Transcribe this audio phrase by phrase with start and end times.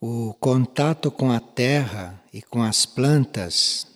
[0.00, 3.86] o contato com a terra e com as plantas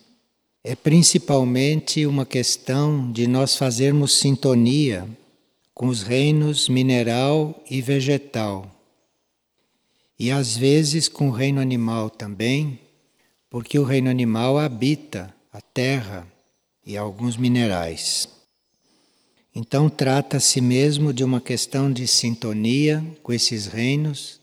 [0.64, 5.08] é principalmente uma questão de nós fazermos sintonia
[5.74, 8.70] com os reinos mineral e vegetal.
[10.18, 12.78] E às vezes com o reino animal também,
[13.48, 16.26] porque o reino animal habita a terra
[16.84, 18.28] e alguns minerais.
[19.54, 24.39] Então trata-se mesmo de uma questão de sintonia com esses reinos,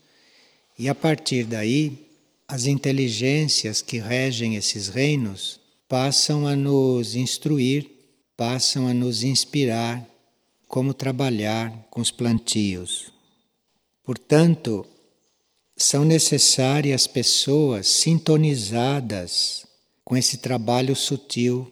[0.78, 2.06] e a partir daí,
[2.46, 7.90] as inteligências que regem esses reinos passam a nos instruir,
[8.36, 10.08] passam a nos inspirar
[10.68, 13.12] como trabalhar com os plantios.
[14.04, 14.86] Portanto,
[15.76, 19.66] são necessárias pessoas sintonizadas
[20.04, 21.70] com esse trabalho sutil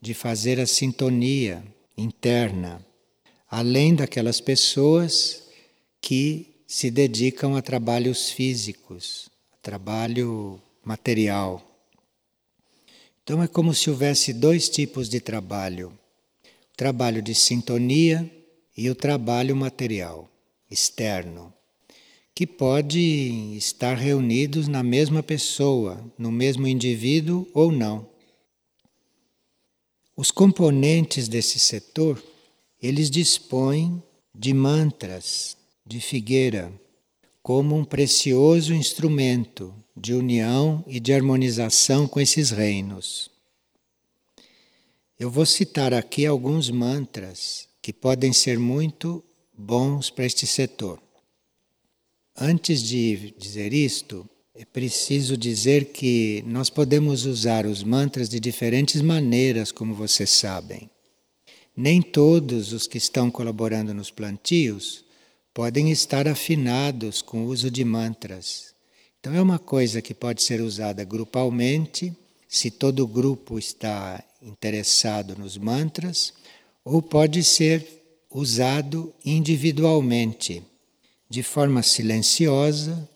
[0.00, 1.62] de fazer a sintonia
[1.96, 2.84] interna,
[3.48, 5.42] além daquelas pessoas
[6.00, 11.60] que se dedicam a trabalhos físicos, a trabalho material.
[13.24, 15.88] Então é como se houvesse dois tipos de trabalho:
[16.44, 18.30] o trabalho de sintonia
[18.76, 20.30] e o trabalho material,
[20.70, 21.52] externo,
[22.32, 28.08] que pode estar reunidos na mesma pessoa, no mesmo indivíduo ou não.
[30.16, 32.22] Os componentes desse setor,
[32.80, 34.00] eles dispõem
[34.32, 35.58] de mantras
[35.90, 36.72] de figueira
[37.42, 43.28] como um precioso instrumento de união e de harmonização com esses reinos.
[45.18, 51.02] Eu vou citar aqui alguns mantras que podem ser muito bons para este setor.
[52.36, 59.02] Antes de dizer isto, é preciso dizer que nós podemos usar os mantras de diferentes
[59.02, 60.88] maneiras, como vocês sabem.
[61.76, 65.09] Nem todos os que estão colaborando nos plantios
[65.52, 68.74] podem estar afinados com o uso de mantras.
[69.18, 72.16] Então, é uma coisa que pode ser usada grupalmente,
[72.48, 76.32] se todo o grupo está interessado nos mantras,
[76.84, 77.86] ou pode ser
[78.30, 80.62] usado individualmente,
[81.28, 83.08] de forma silenciosa,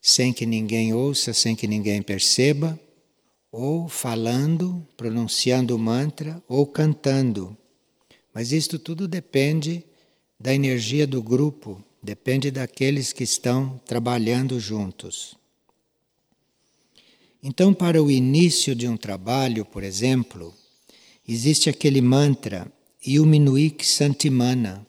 [0.00, 2.78] sem que ninguém ouça, sem que ninguém perceba,
[3.52, 7.56] ou falando, pronunciando o mantra, ou cantando.
[8.32, 9.84] Mas isto tudo depende
[10.42, 15.36] da energia do grupo, depende daqueles que estão trabalhando juntos.
[17.40, 20.52] Então, para o início de um trabalho, por exemplo,
[21.26, 22.66] existe aquele mantra
[23.06, 24.84] Yuminuik Santimana,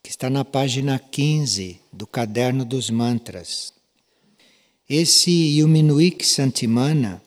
[0.00, 3.72] que está na página 15 do Caderno dos Mantras.
[4.88, 7.20] Esse Yuminuik Santimana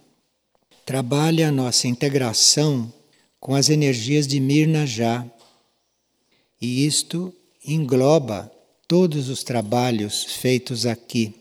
[0.86, 2.92] trabalha a nossa integração
[3.38, 5.30] com as energias de Mirna Já,
[6.62, 7.34] e isto
[7.66, 8.52] engloba
[8.88, 11.34] todos os trabalhos feitos aqui.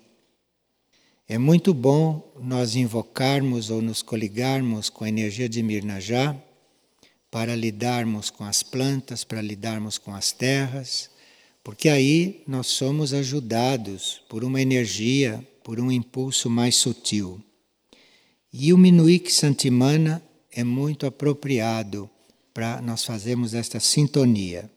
[1.29, 6.37] É muito bom nós invocarmos ou nos coligarmos com a energia de Mirnajá
[7.31, 11.11] para lidarmos com as plantas, para lidarmos com as terras,
[11.63, 17.41] porque aí nós somos ajudados por uma energia, por um impulso mais sutil.
[18.53, 20.21] E o Minuik Santimana
[20.51, 22.11] é muito apropriado
[22.53, 24.69] para nós fazermos esta sintonia.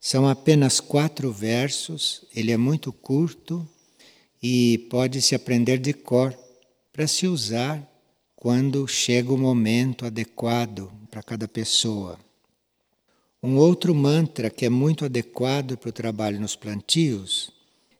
[0.00, 3.68] São apenas quatro versos, ele é muito curto
[4.42, 6.34] e pode se aprender de cor
[6.90, 7.86] para se usar
[8.34, 12.18] quando chega o momento adequado para cada pessoa.
[13.42, 17.52] Um outro mantra que é muito adequado para o trabalho nos plantios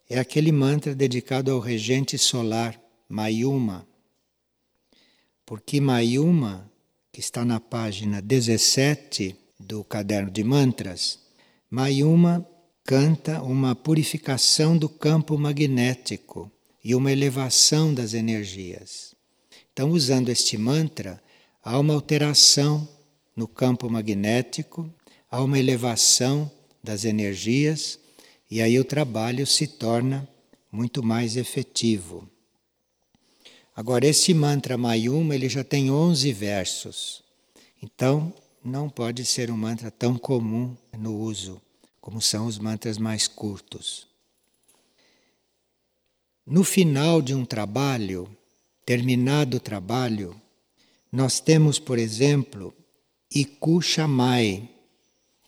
[0.09, 3.87] é aquele mantra dedicado ao regente solar, Mayuma.
[5.45, 6.71] Porque Mayuma,
[7.13, 11.30] que está na página 17 do caderno de mantras,
[11.71, 12.45] Mayuma
[12.85, 16.51] canta uma purificação do campo magnético
[16.83, 19.15] e uma elevação das energias.
[19.73, 21.23] Então, usando este mantra,
[21.63, 22.89] há uma alteração
[23.37, 24.93] no campo magnético,
[25.31, 26.51] há uma elevação
[26.83, 28.01] das energias
[28.51, 30.29] e aí o trabalho se torna
[30.73, 32.29] muito mais efetivo.
[33.77, 37.23] Agora, esse mantra Mayuma ele já tem 11 versos.
[37.81, 38.35] Então,
[38.65, 41.61] não pode ser um mantra tão comum no uso,
[42.01, 44.07] como são os mantras mais curtos.
[46.47, 48.29] No final de um trabalho,
[48.85, 50.41] terminado o trabalho,
[51.11, 52.75] nós temos, por exemplo,
[53.35, 54.69] Iku Shamai,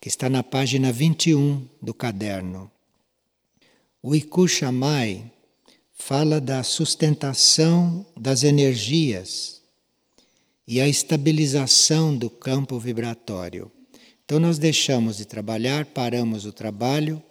[0.01, 2.71] que está na página 21 do caderno.
[4.03, 5.31] O Iku Shamai
[5.93, 9.62] fala da sustentação das energias
[10.67, 13.71] e a estabilização do campo vibratório.
[14.25, 17.23] Então, nós deixamos de trabalhar, paramos o trabalho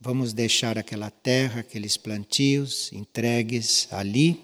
[0.00, 4.40] vamos deixar aquela terra, aqueles plantios entregues ali.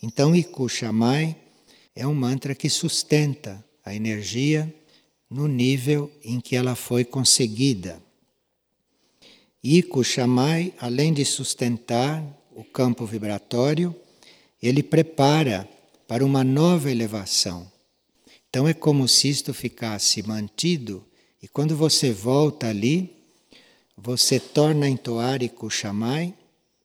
[0.00, 1.36] Então, Iku Shamai
[1.96, 4.72] é um mantra que sustenta a energia
[5.28, 8.00] no nível em que ela foi conseguida.
[9.62, 12.22] Iku Shamai, além de sustentar
[12.54, 13.94] o campo vibratório,
[14.62, 15.68] ele prepara
[16.06, 17.73] para uma nova elevação.
[18.54, 21.04] Então é como se isto ficasse mantido
[21.42, 23.10] e quando você volta ali,
[23.96, 26.32] você torna a entoar Iku Shamai,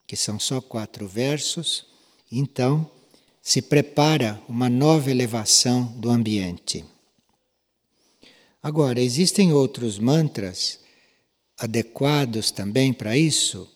[0.07, 1.85] que são só quatro versos,
[2.31, 2.89] então
[3.39, 6.83] se prepara uma nova elevação do ambiente.
[8.63, 10.79] Agora, existem outros mantras
[11.55, 13.69] adequados também para isso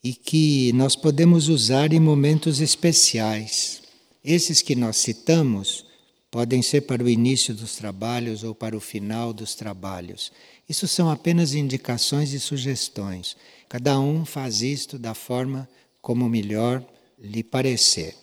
[0.00, 3.82] e que nós podemos usar em momentos especiais.
[4.22, 5.90] Esses que nós citamos
[6.32, 10.32] podem ser para o início dos trabalhos ou para o final dos trabalhos.
[10.66, 13.36] Isso são apenas indicações e sugestões.
[13.68, 15.68] Cada um faz isto da forma
[16.00, 16.82] como melhor
[17.18, 18.16] lhe parecer.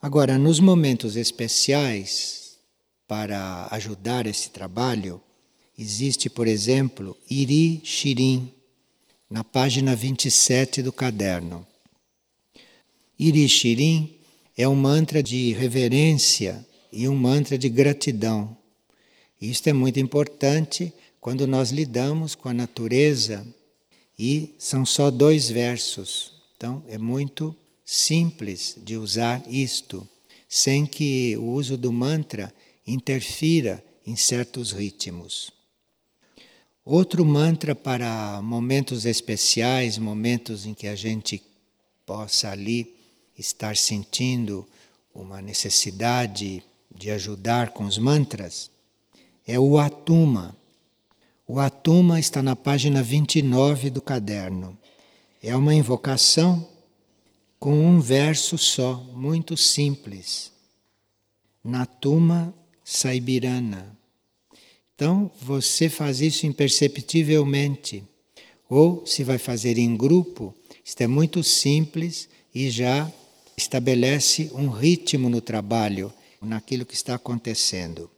[0.00, 2.56] Agora, nos momentos especiais,
[3.06, 5.20] para ajudar esse trabalho,
[5.78, 8.50] existe, por exemplo, Iri Shirin,
[9.28, 11.66] na página 27 do caderno.
[13.18, 14.17] Iri Shirin
[14.58, 18.56] é um mantra de reverência e um mantra de gratidão.
[19.40, 23.46] Isto é muito importante quando nós lidamos com a natureza
[24.18, 26.32] e são só dois versos.
[26.56, 30.06] Então, é muito simples de usar isto,
[30.48, 32.52] sem que o uso do mantra
[32.84, 35.52] interfira em certos ritmos.
[36.84, 41.40] Outro mantra para momentos especiais, momentos em que a gente
[42.04, 42.97] possa ali
[43.38, 44.66] estar sentindo
[45.14, 46.62] uma necessidade
[46.94, 48.70] de ajudar com os mantras,
[49.46, 50.56] é o Atuma.
[51.46, 54.76] O Atuma está na página 29 do caderno.
[55.42, 56.68] É uma invocação
[57.58, 60.52] com um verso só, muito simples.
[61.62, 62.54] Natuma
[62.84, 63.96] Saibirana.
[64.94, 68.04] Então, você faz isso imperceptivelmente.
[68.68, 70.54] Ou, se vai fazer em grupo,
[70.84, 73.10] isto é muito simples e já
[73.58, 78.08] estabelece um ritmo no trabalho, naquilo que está acontecendo.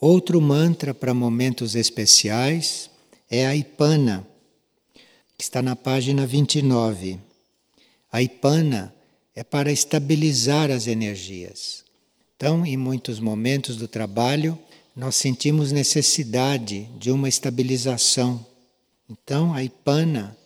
[0.00, 2.88] Outro mantra para momentos especiais
[3.28, 4.24] é a Ipana,
[5.36, 7.18] que está na página 29.
[8.10, 8.94] A ipana
[9.34, 11.84] é para estabilizar as energias.
[12.36, 14.56] Então, em muitos momentos do trabalho,
[14.94, 18.46] nós sentimos necessidade de uma estabilização.
[19.10, 20.37] Então, a ipana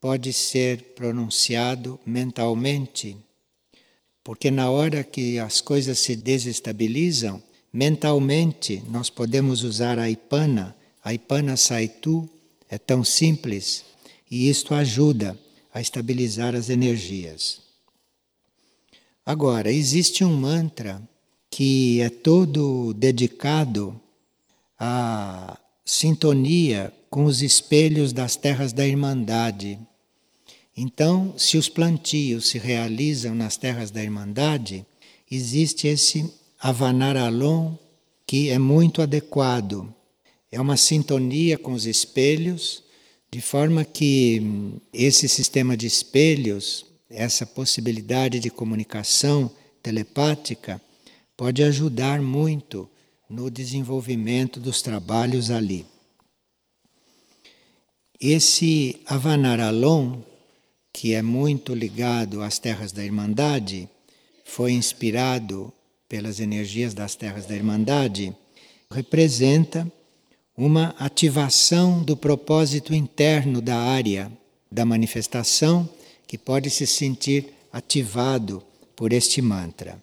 [0.00, 3.16] pode ser pronunciado mentalmente,
[4.22, 7.42] porque na hora que as coisas se desestabilizam,
[7.72, 12.28] mentalmente nós podemos usar a ipana, a ipana saitu,
[12.68, 13.84] é tão simples,
[14.30, 15.38] e isto ajuda
[15.72, 17.60] a estabilizar as energias.
[19.24, 21.02] Agora, existe um mantra
[21.50, 24.00] que é todo dedicado
[24.78, 29.78] à sintonia com os espelhos das terras da Irmandade.
[30.80, 34.86] Então, se os plantios se realizam nas terras da Irmandade,
[35.28, 37.74] existe esse Avanaralon
[38.24, 39.92] que é muito adequado.
[40.52, 42.84] É uma sintonia com os espelhos
[43.28, 49.50] de forma que hum, esse sistema de espelhos, essa possibilidade de comunicação
[49.82, 50.80] telepática,
[51.36, 52.88] pode ajudar muito
[53.28, 55.84] no desenvolvimento dos trabalhos ali.
[58.20, 60.20] Esse Avanaralon,
[60.98, 63.88] que é muito ligado às terras da Irmandade,
[64.44, 65.72] foi inspirado
[66.08, 68.34] pelas energias das terras da Irmandade,
[68.90, 69.86] representa
[70.56, 74.28] uma ativação do propósito interno da área
[74.72, 75.88] da manifestação
[76.26, 78.60] que pode se sentir ativado
[78.96, 80.02] por este mantra.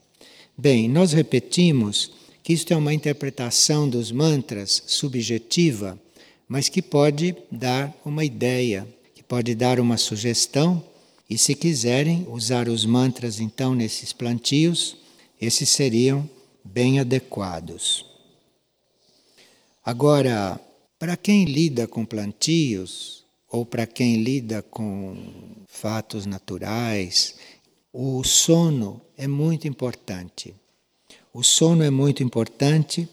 [0.58, 2.10] Bem, nós repetimos
[2.42, 6.00] que isto é uma interpretação dos mantras subjetiva,
[6.48, 8.88] mas que pode dar uma ideia,
[9.28, 10.84] pode dar uma sugestão,
[11.30, 14.98] e se quiserem usar os mantras então nesses plantios,
[15.42, 16.30] esses seriam
[16.64, 18.06] bem adequados.
[19.84, 20.60] Agora,
[21.00, 25.18] para quem lida com plantios ou para quem lida com
[25.68, 27.36] fatos naturais,
[27.92, 30.54] o sono é muito importante.
[31.34, 33.10] O sono é muito importante,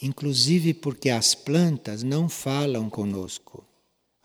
[0.00, 3.65] inclusive porque as plantas não falam conosco.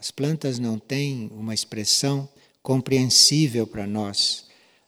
[0.01, 2.27] As plantas não têm uma expressão
[2.63, 4.45] compreensível para nós,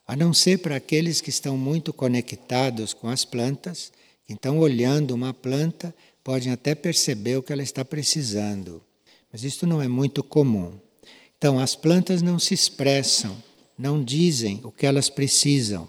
[0.08, 3.92] a não ser para aqueles que estão muito conectados com as plantas,
[4.26, 5.94] que estão olhando uma planta
[6.24, 8.82] podem até perceber o que ela está precisando,
[9.32, 10.80] mas isto não é muito comum.
[11.38, 13.38] Então, as plantas não se expressam,
[13.78, 15.88] não dizem o que elas precisam,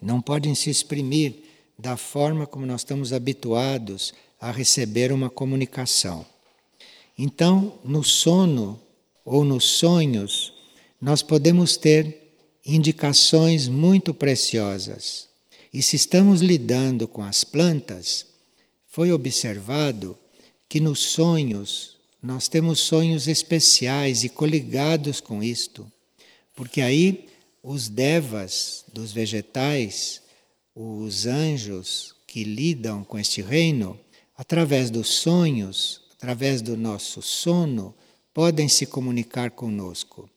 [0.00, 1.42] não podem se exprimir
[1.76, 6.24] da forma como nós estamos habituados a receber uma comunicação.
[7.18, 8.80] Então, no sono
[9.24, 10.52] ou nos sonhos,
[11.00, 12.32] nós podemos ter
[12.64, 15.28] indicações muito preciosas.
[15.74, 18.26] E se estamos lidando com as plantas,
[18.86, 20.16] foi observado
[20.68, 25.90] que nos sonhos nós temos sonhos especiais e coligados com isto,
[26.54, 27.26] porque aí
[27.62, 30.22] os devas dos vegetais,
[30.74, 33.98] os anjos que lidam com este reino,
[34.36, 37.94] através dos sonhos, através do nosso sono,
[38.34, 40.28] podem se comunicar conosco.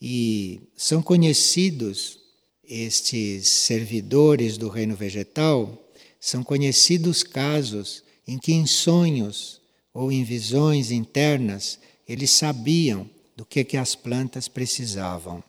[0.00, 2.18] E são conhecidos
[2.64, 9.60] estes servidores do reino vegetal, são conhecidos casos em que em sonhos
[9.92, 11.78] ou em visões internas
[12.08, 15.44] eles sabiam do que, que as plantas precisavam.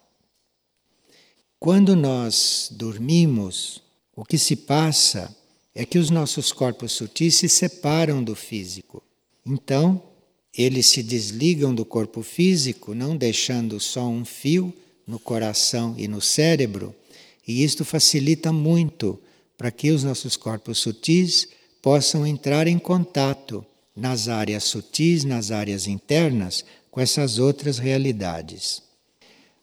[1.57, 3.81] Quando nós dormimos,
[4.13, 5.33] o que se passa
[5.73, 9.01] é que os nossos corpos sutis se separam do físico.
[9.45, 10.01] Então,
[10.55, 14.73] eles se desligam do corpo físico, não deixando só um fio
[15.05, 16.95] no coração e no cérebro,
[17.45, 19.19] e isto facilita muito
[19.57, 21.49] para que os nossos corpos sutis
[21.81, 28.81] possam entrar em contato nas áreas sutis, nas áreas internas, com essas outras realidades.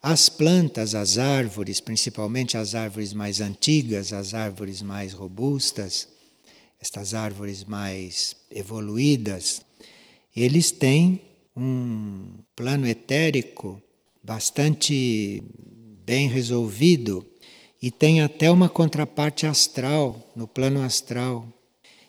[0.03, 6.09] As plantas, as árvores, principalmente as árvores mais antigas, as árvores mais robustas,
[6.81, 9.63] estas árvores mais evoluídas,
[10.35, 11.21] eles têm
[11.57, 13.83] um plano etérico
[14.23, 15.43] bastante
[16.05, 17.27] bem resolvido
[17.83, 21.47] e tem até uma contraparte astral, no plano astral.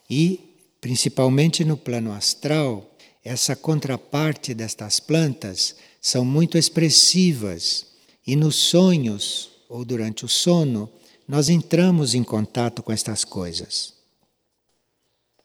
[0.10, 2.90] E, principalmente no plano astral,
[3.24, 7.86] essa contraparte destas plantas são muito expressivas
[8.26, 10.90] e nos sonhos ou durante o sono
[11.28, 13.94] nós entramos em contato com estas coisas.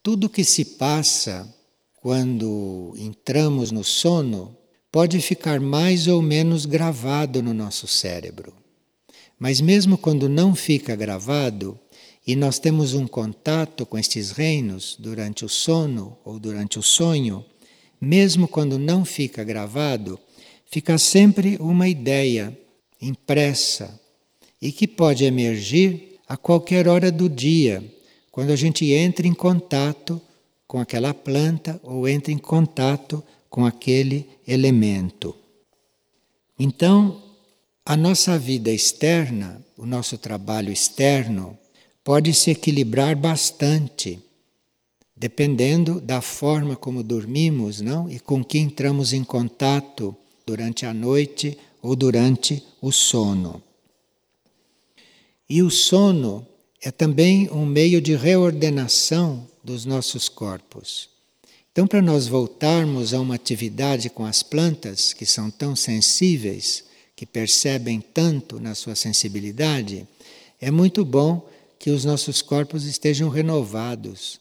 [0.02, 1.54] Tudo que se passa
[2.06, 4.56] quando entramos no sono,
[4.92, 8.54] pode ficar mais ou menos gravado no nosso cérebro.
[9.36, 11.76] Mas mesmo quando não fica gravado,
[12.24, 17.44] e nós temos um contato com estes reinos durante o sono ou durante o sonho,
[18.00, 20.16] mesmo quando não fica gravado,
[20.64, 22.56] fica sempre uma ideia
[23.02, 24.00] impressa
[24.62, 27.82] e que pode emergir a qualquer hora do dia,
[28.30, 30.22] quando a gente entra em contato
[30.66, 35.34] com aquela planta ou entra em contato com aquele elemento.
[36.58, 37.22] Então,
[37.84, 41.56] a nossa vida externa, o nosso trabalho externo,
[42.02, 44.18] pode se equilibrar bastante,
[45.16, 48.10] dependendo da forma como dormimos, não?
[48.10, 53.62] E com que entramos em contato durante a noite ou durante o sono.
[55.48, 56.46] E o sono
[56.82, 61.10] é também um meio de reordenação dos nossos corpos.
[61.72, 66.84] Então, para nós voltarmos a uma atividade com as plantas, que são tão sensíveis,
[67.16, 70.06] que percebem tanto na sua sensibilidade,
[70.60, 71.46] é muito bom
[71.78, 74.40] que os nossos corpos estejam renovados.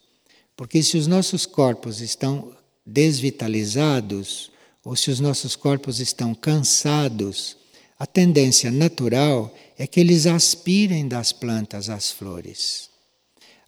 [0.56, 2.56] Porque se os nossos corpos estão
[2.86, 4.50] desvitalizados,
[4.84, 7.56] ou se os nossos corpos estão cansados,
[7.98, 12.85] a tendência natural é que eles aspirem das plantas as flores.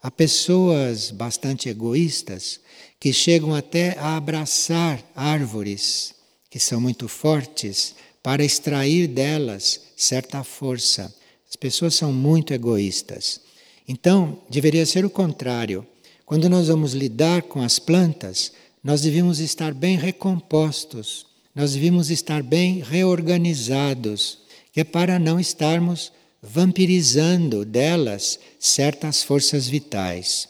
[0.09, 2.61] Há pessoas bastante egoístas
[2.99, 6.15] que chegam até a abraçar árvores
[6.49, 11.15] que são muito fortes para extrair delas certa força.
[11.47, 13.43] As pessoas são muito egoístas.
[13.87, 15.87] Então, deveria ser o contrário.
[16.25, 22.43] Quando nós vamos lidar com as plantas, nós devíamos estar bem recompostos, nós devíamos estar
[22.43, 24.39] bem reorganizados,
[24.73, 26.11] que é para não estarmos
[26.43, 30.49] vampirizando delas certas forças vitais.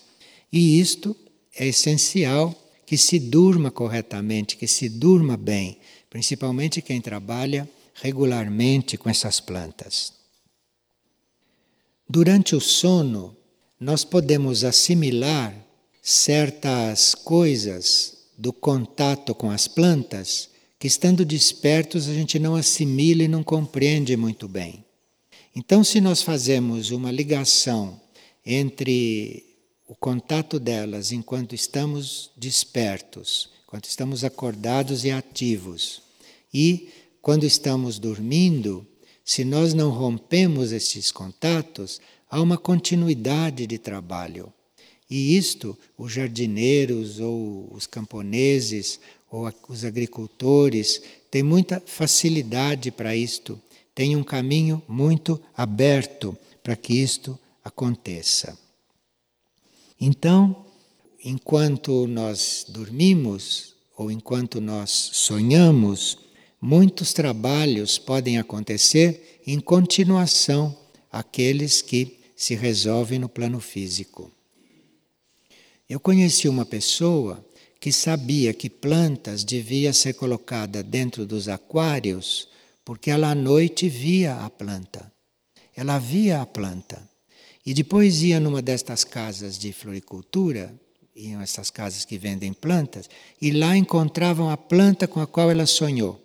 [0.52, 1.16] E isto
[1.57, 2.54] é essencial
[2.87, 5.78] que se durma corretamente, que se durma bem,
[6.09, 10.12] principalmente quem trabalha regularmente com essas plantas.
[12.09, 13.37] Durante o sono,
[13.78, 15.54] nós podemos assimilar
[16.02, 23.28] certas coisas do contato com as plantas que, estando despertos, a gente não assimila e
[23.28, 24.88] não compreende muito bem.
[25.60, 28.00] Então, se nós fazemos uma ligação
[28.46, 29.44] entre
[29.88, 36.00] o contato delas enquanto estamos despertos, enquanto estamos acordados e ativos,
[36.54, 38.86] e quando estamos dormindo,
[39.24, 42.00] se nós não rompemos esses contatos,
[42.30, 44.52] há uma continuidade de trabalho.
[45.10, 53.60] E isto, os jardineiros ou os camponeses ou os agricultores têm muita facilidade para isto,
[53.98, 58.56] têm um caminho muito aberto para que isto aconteça.
[60.00, 60.66] Então,
[61.24, 66.16] enquanto nós dormimos ou enquanto nós sonhamos,
[66.60, 70.78] muitos trabalhos podem acontecer em continuação
[71.10, 74.30] àqueles que se resolvem no plano físico.
[75.90, 77.44] Eu conheci uma pessoa
[77.80, 82.47] que sabia que plantas devia ser colocada dentro dos aquários
[82.88, 85.12] porque ela à noite via a planta.
[85.76, 86.99] Ela via a planta.
[87.66, 90.75] E depois ia numa destas casas de floricultura,
[91.14, 93.11] iam essas casas que vendem plantas,
[93.42, 96.18] e lá encontravam a planta com a qual ela sonhou.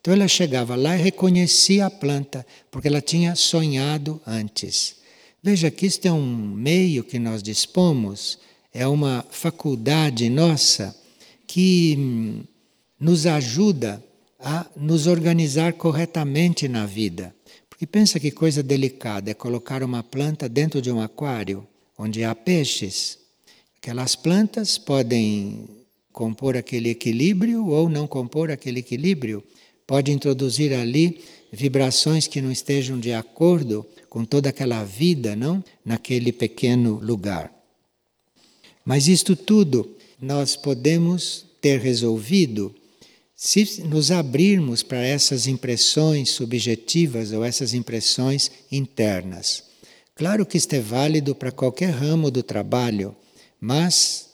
[0.00, 4.98] Então ela chegava lá e reconhecia a planta, porque ela tinha sonhado antes.
[5.42, 8.38] Veja que isto é um meio que nós dispomos,
[8.72, 10.96] é uma faculdade nossa
[11.44, 12.44] que hum,
[13.00, 14.05] nos ajuda
[14.38, 17.34] a nos organizar corretamente na vida.
[17.68, 21.66] Porque pensa que coisa delicada é colocar uma planta dentro de um aquário
[21.98, 23.18] onde há peixes.
[23.78, 25.68] Aquelas plantas podem
[26.12, 29.44] compor aquele equilíbrio ou não compor aquele equilíbrio
[29.86, 35.62] pode introduzir ali vibrações que não estejam de acordo com toda aquela vida, não?
[35.84, 37.52] Naquele pequeno lugar.
[38.84, 42.74] Mas isto tudo nós podemos ter resolvido
[43.36, 49.62] se nos abrirmos para essas impressões subjetivas ou essas impressões internas.
[50.14, 53.14] Claro que isto é válido para qualquer ramo do trabalho,
[53.60, 54.30] mas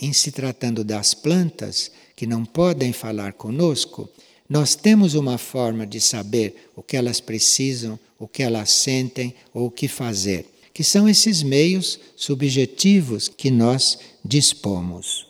[0.00, 4.08] em se tratando das plantas que não podem falar conosco,
[4.48, 9.66] nós temos uma forma de saber o que elas precisam, o que elas sentem ou
[9.66, 15.26] o que fazer, que são esses meios subjetivos que nós dispomos.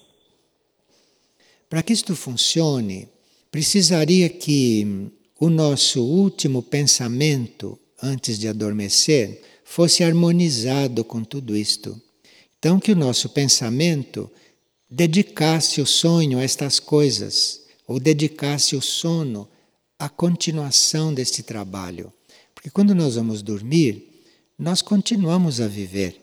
[1.71, 3.09] Para que isto funcione,
[3.55, 11.97] precisaria que o nosso último pensamento antes de adormecer fosse harmonizado com tudo isto.
[12.59, 14.29] Então, que o nosso pensamento
[14.91, 19.49] dedicasse o sonho a estas coisas ou dedicasse o sono
[20.01, 22.13] à continuação deste trabalho.
[22.57, 24.21] Porque quando nós vamos dormir,
[24.59, 26.21] nós continuamos a viver.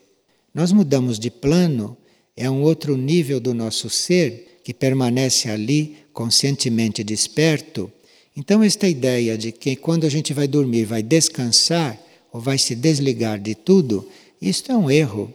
[0.54, 1.96] Nós mudamos de plano,
[2.36, 7.90] é um outro nível do nosso ser que permanece ali conscientemente desperto.
[8.36, 12.00] Então, esta ideia de que quando a gente vai dormir vai descansar
[12.32, 14.08] ou vai se desligar de tudo,
[14.40, 15.32] isto é um erro.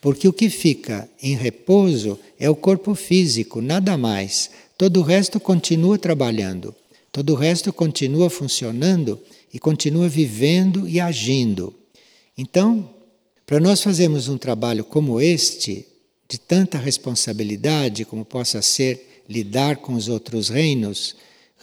[0.00, 4.50] Porque o que fica em repouso é o corpo físico, nada mais.
[4.76, 6.74] Todo o resto continua trabalhando,
[7.10, 9.20] todo o resto continua funcionando
[9.52, 11.74] e continua vivendo e agindo.
[12.36, 12.88] Então,
[13.44, 15.84] para nós fazermos um trabalho como este,
[16.28, 21.14] de tanta responsabilidade como possa ser lidar com os outros reinos,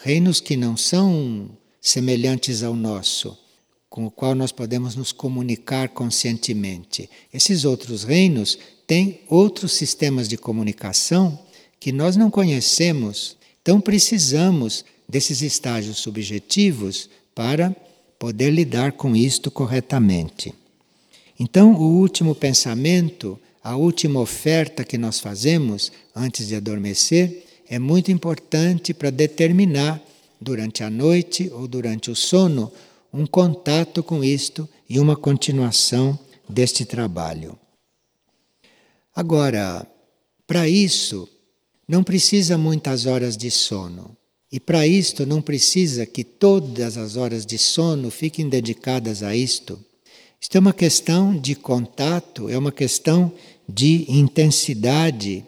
[0.03, 1.49] reinos que não são
[1.81, 3.37] semelhantes ao nosso,
[3.89, 7.09] com o qual nós podemos nos comunicar conscientemente.
[7.33, 11.39] Esses outros reinos têm outros sistemas de comunicação
[11.79, 17.75] que nós não conhecemos, então precisamos desses estágios subjetivos para
[18.17, 20.53] poder lidar com isto corretamente.
[21.39, 28.11] Então, o último pensamento, a última oferta que nós fazemos antes de adormecer é muito
[28.11, 30.01] importante para determinar
[30.39, 32.71] durante a noite ou durante o sono
[33.13, 37.57] um contato com isto e uma continuação deste trabalho.
[39.15, 39.87] Agora,
[40.45, 41.27] para isso,
[41.87, 44.15] não precisa muitas horas de sono.
[44.51, 49.79] E para isto não precisa que todas as horas de sono fiquem dedicadas a isto.
[50.39, 53.31] Isto é uma questão de contato, é uma questão
[53.67, 55.43] de intensidade.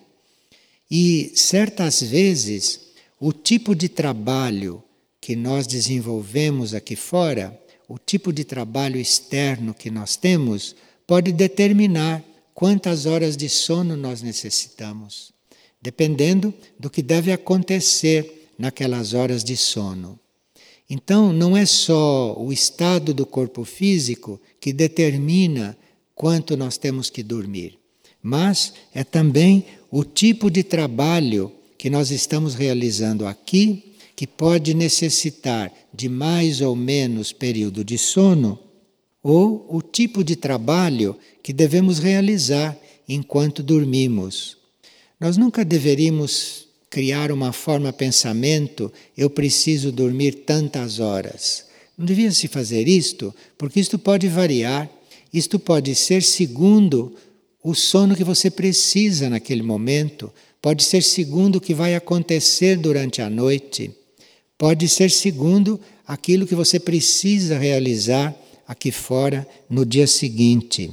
[0.89, 2.79] E certas vezes
[3.19, 4.83] o tipo de trabalho
[5.19, 12.23] que nós desenvolvemos aqui fora, o tipo de trabalho externo que nós temos, pode determinar
[12.53, 15.35] quantas horas de sono nós necessitamos
[15.81, 20.19] dependendo do que deve acontecer naquelas horas de sono.
[20.89, 25.77] Então, não é só o estado do corpo físico que determina
[26.15, 27.77] quanto nós temos que dormir,
[28.21, 35.71] mas é também o tipo de trabalho que nós estamos realizando aqui, que pode necessitar
[35.93, 38.59] de mais ou menos período de sono,
[39.21, 44.57] ou o tipo de trabalho que devemos realizar enquanto dormimos.
[45.19, 51.65] Nós nunca deveríamos criar uma forma pensamento, eu preciso dormir tantas horas.
[51.97, 54.89] Não devia se fazer isto, porque isto pode variar,
[55.33, 57.15] isto pode ser segundo
[57.63, 60.31] o sono que você precisa naquele momento.
[60.61, 63.91] pode ser segundo o que vai acontecer durante a noite,
[64.57, 68.35] pode ser segundo aquilo que você precisa realizar
[68.67, 70.91] aqui fora no dia seguinte.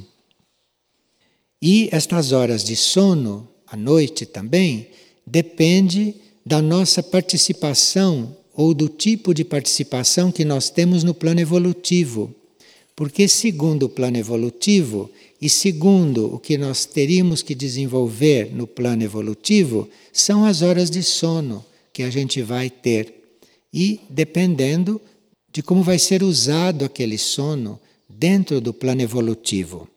[1.61, 4.89] E estas horas de sono, à noite também,
[5.27, 12.35] depende da nossa participação ou do tipo de participação que nós temos no plano evolutivo.
[12.95, 19.03] Porque, segundo o plano evolutivo e segundo o que nós teríamos que desenvolver no plano
[19.03, 23.39] evolutivo, são as horas de sono que a gente vai ter.
[23.73, 25.01] E dependendo
[25.53, 29.89] de como vai ser usado aquele sono dentro do plano evolutivo.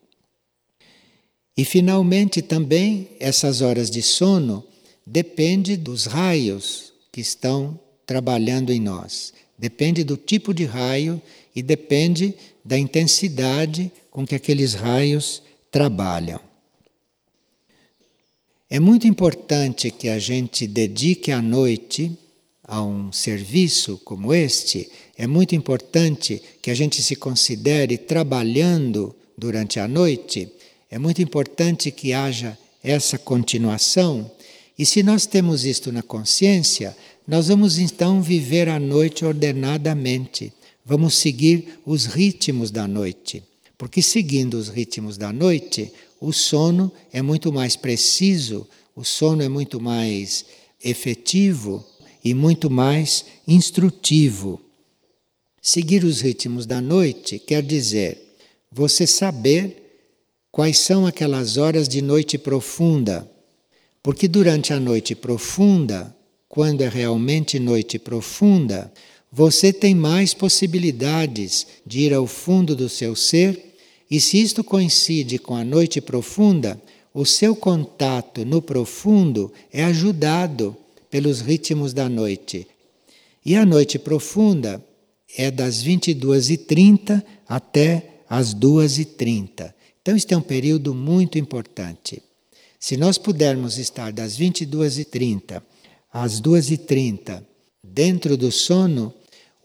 [1.56, 4.64] E finalmente também essas horas de sono
[5.06, 9.34] depende dos raios que estão trabalhando em nós.
[9.58, 11.20] Depende do tipo de raio
[11.56, 16.40] e depende da intensidade com que aqueles raios trabalham.
[18.68, 22.18] É muito importante que a gente dedique a noite
[22.64, 29.80] a um serviço como este, é muito importante que a gente se considere trabalhando durante
[29.80, 30.52] a noite,
[30.90, 34.32] é muito importante que haja essa continuação.
[34.80, 40.52] E se nós temos isto na consciência, nós vamos então viver a noite ordenadamente.
[40.84, 43.44] Vamos seguir os ritmos da noite.
[43.78, 49.50] Porque seguindo os ritmos da noite, o sono é muito mais preciso, o sono é
[49.50, 50.46] muito mais
[50.84, 51.86] efetivo
[52.24, 54.60] e muito mais instrutivo.
[55.62, 58.36] Seguir os ritmos da noite quer dizer
[58.72, 59.88] você saber
[60.52, 63.30] quais são aquelas horas de noite profunda.
[64.02, 66.16] Porque durante a noite profunda,
[66.48, 68.92] quando é realmente noite profunda,
[69.32, 73.67] você tem mais possibilidades de ir ao fundo do seu ser,
[74.10, 76.82] e se isto coincide com a noite profunda,
[77.14, 80.76] o seu contato no profundo é ajudado
[81.10, 82.68] pelos ritmos da noite.
[83.46, 84.84] E a noite profunda
[85.38, 89.74] é das 22h30 até as 2h30.
[90.02, 92.22] Então, este é um período muito importante.
[92.80, 95.62] Se nós pudermos estar das 22h30
[96.14, 97.44] às 2h30
[97.84, 99.14] dentro do sono,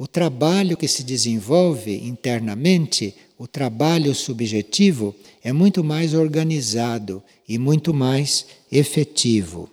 [0.03, 7.95] o trabalho que se desenvolve internamente, o trabalho subjetivo, é muito mais organizado e muito
[7.95, 9.71] mais efetivo.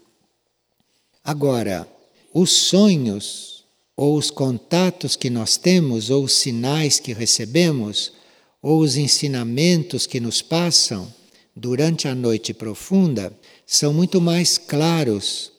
[1.23, 1.89] Agora,
[2.31, 3.63] os sonhos
[3.97, 8.13] ou os contatos que nós temos, ou os sinais que recebemos,
[8.61, 11.11] ou os ensinamentos que nos passam
[11.55, 13.33] durante a noite profunda,
[13.65, 15.51] são muito mais claros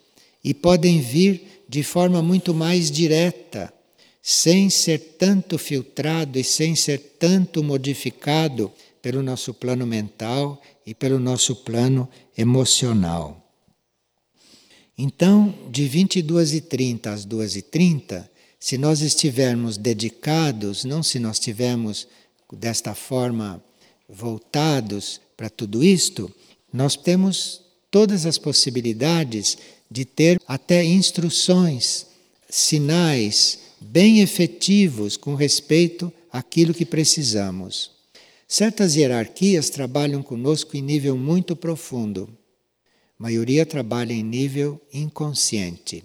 [0.45, 3.75] e podem vir de forma muito mais direta,
[4.23, 11.19] sem ser tanto filtrado e sem ser tanto modificado pelo nosso plano mental e pelo
[11.19, 13.41] nosso plano emocional.
[14.97, 18.29] Então, de 22h30 às 2h30,
[18.59, 22.07] se nós estivermos dedicados, não se nós estivermos
[22.53, 23.65] desta forma
[24.07, 26.31] voltados para tudo isto,
[26.71, 29.57] nós temos todas as possibilidades
[29.91, 32.07] de ter até instruções,
[32.49, 37.91] sinais bem efetivos com respeito àquilo que precisamos.
[38.47, 42.29] Certas hierarquias trabalham conosco em nível muito profundo
[43.21, 46.03] maioria trabalha em nível inconsciente.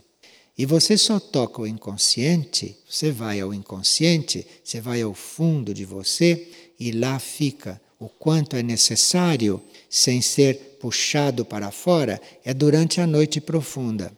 [0.57, 5.85] E você só toca o inconsciente, você vai ao inconsciente, você vai ao fundo de
[5.85, 7.81] você e lá fica.
[7.97, 14.11] O quanto é necessário, sem ser puxado para fora, é durante a noite profunda.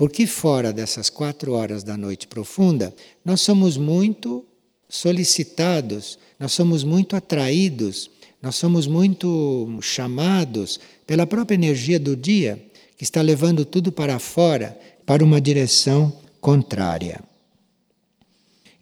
[0.00, 4.46] Porque fora dessas quatro horas da noite profunda, nós somos muito
[4.88, 8.10] solicitados, nós somos muito atraídos
[8.42, 12.64] nós somos muito chamados pela própria energia do dia,
[12.96, 17.20] que está levando tudo para fora, para uma direção contrária.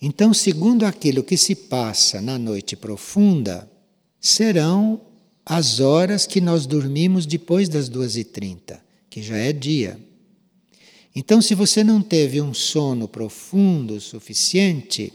[0.00, 3.68] Então, segundo aquilo que se passa na noite profunda,
[4.20, 5.00] serão
[5.44, 9.98] as horas que nós dormimos depois das duas e trinta, que já é dia.
[11.20, 15.12] Então, se você não teve um sono profundo suficiente,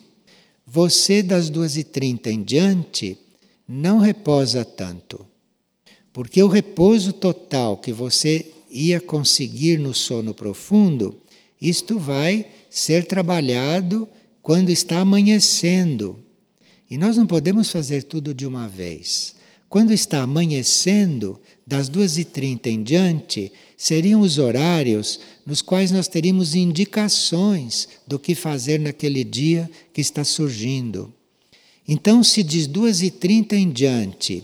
[0.67, 3.17] você das duas e trinta em diante
[3.65, 5.25] não reposa tanto.
[6.11, 11.15] Porque o repouso total que você ia conseguir no sono profundo,
[11.61, 14.05] isto vai ser trabalhado
[14.41, 16.19] quando está amanhecendo.
[16.89, 19.35] E nós não podemos fazer tudo de uma vez.
[19.69, 26.07] Quando está amanhecendo, das duas e trinta em diante, seriam os horários nos quais nós
[26.07, 31.13] teríamos indicações do que fazer naquele dia que está surgindo.
[31.87, 34.43] Então, se diz duas e trinta em diante,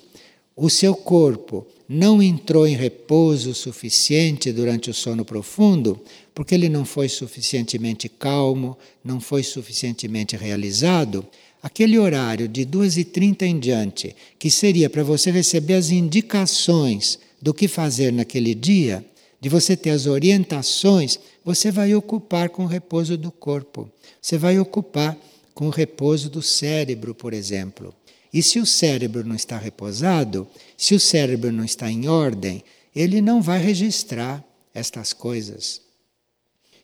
[0.55, 5.99] o seu corpo não entrou em repouso suficiente durante o sono profundo,
[6.35, 11.25] porque ele não foi suficientemente calmo, não foi suficientemente realizado,
[11.63, 17.67] aquele horário de 2h30 em diante, que seria para você receber as indicações do que
[17.67, 19.03] fazer naquele dia,
[19.39, 23.89] de você ter as orientações, você vai ocupar com o repouso do corpo.
[24.21, 25.17] Você vai ocupar
[25.53, 27.93] com o repouso do cérebro, por exemplo.
[28.33, 30.47] E se o cérebro não está repousado,
[30.77, 32.63] se o cérebro não está em ordem,
[32.95, 35.81] ele não vai registrar estas coisas.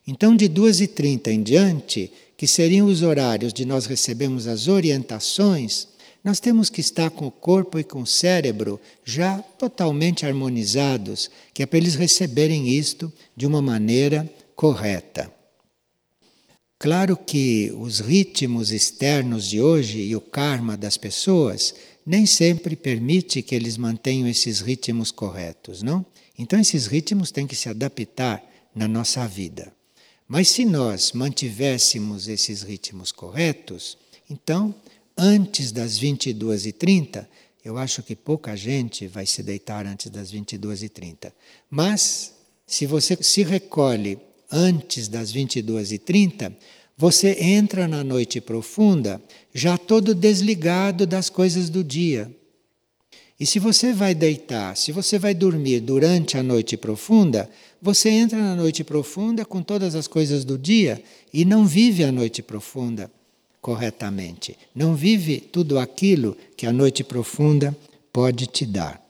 [0.07, 5.87] Então, de 2h30 em diante, que seriam os horários de nós recebemos as orientações,
[6.25, 11.61] nós temos que estar com o corpo e com o cérebro já totalmente harmonizados, que
[11.61, 15.31] é para eles receberem isto de uma maneira correta.
[16.79, 23.43] Claro que os ritmos externos de hoje e o karma das pessoas nem sempre permite
[23.43, 26.03] que eles mantenham esses ritmos corretos, não?
[26.39, 29.71] Então esses ritmos têm que se adaptar na nossa vida.
[30.27, 33.95] Mas se nós mantivéssemos esses ritmos corretos,
[34.27, 34.73] então,
[35.17, 37.25] antes das 22h30,
[37.63, 41.31] eu acho que pouca gente vai se deitar antes das 22h30.
[41.69, 42.33] Mas,
[42.67, 44.19] se você se recolhe
[44.51, 46.53] antes das 22h30,
[46.97, 49.21] você entra na noite profunda
[49.53, 52.31] já todo desligado das coisas do dia.
[53.37, 57.49] E se você vai deitar, se você vai dormir durante a noite profunda,
[57.81, 62.11] você entra na noite profunda com todas as coisas do dia e não vive a
[62.11, 63.11] noite profunda
[63.65, 64.55] corretamente.
[64.75, 67.75] Não vive tudo aquilo que a noite profunda
[68.13, 69.03] pode te dar.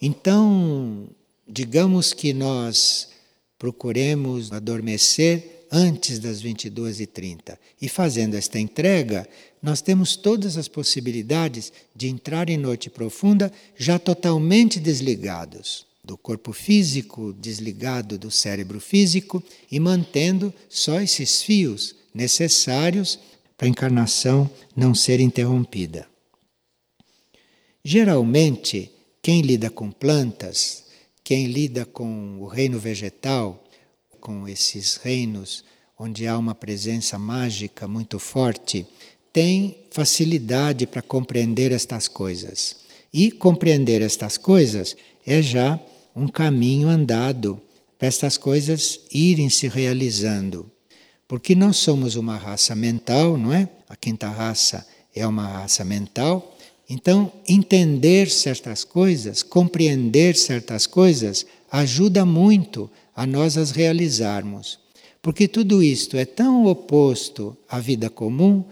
[0.00, 1.06] Então,
[1.46, 3.10] digamos que nós
[3.58, 7.58] procuremos adormecer antes das 22h30.
[7.78, 9.28] E fazendo esta entrega,
[9.62, 16.54] nós temos todas as possibilidades de entrar em noite profunda já totalmente desligados do corpo
[16.54, 23.18] físico, desligado do cérebro físico e mantendo só esses fios necessários
[23.56, 26.06] para a encarnação não ser interrompida.
[27.84, 30.84] Geralmente, quem lida com plantas,
[31.22, 33.62] quem lida com o reino vegetal,
[34.20, 35.64] com esses reinos
[35.98, 38.86] onde há uma presença mágica muito forte,
[39.32, 42.76] tem facilidade para compreender estas coisas.
[43.12, 44.96] E compreender estas coisas
[45.26, 45.78] é já
[46.14, 47.60] um caminho andado
[47.98, 50.70] para estas coisas irem se realizando.
[51.26, 53.68] Porque nós somos uma raça mental, não é?
[53.88, 56.56] A quinta raça é uma raça mental.
[56.88, 64.78] Então, entender certas coisas, compreender certas coisas, ajuda muito a nós as realizarmos.
[65.22, 68.62] Porque tudo isto é tão oposto à vida comum,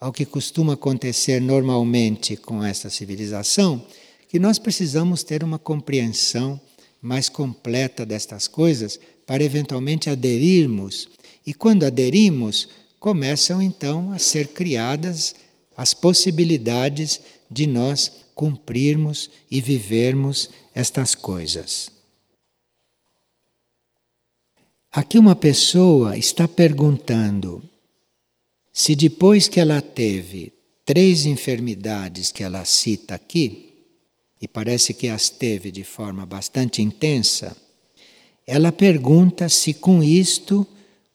[0.00, 3.84] ao que costuma acontecer normalmente com esta civilização,
[4.28, 6.60] que nós precisamos ter uma compreensão
[7.00, 11.08] mais completa destas coisas para eventualmente aderirmos.
[11.50, 12.68] E quando aderimos,
[13.00, 15.34] começam então a ser criadas
[15.76, 21.90] as possibilidades de nós cumprirmos e vivermos estas coisas.
[24.92, 27.60] Aqui uma pessoa está perguntando
[28.72, 30.52] se depois que ela teve
[30.84, 33.74] três enfermidades que ela cita aqui,
[34.40, 37.56] e parece que as teve de forma bastante intensa,
[38.46, 40.64] ela pergunta se com isto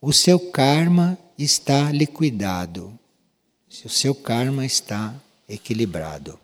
[0.01, 2.97] o seu karma está liquidado,
[3.69, 5.15] se o seu karma está
[5.47, 6.39] equilibrado.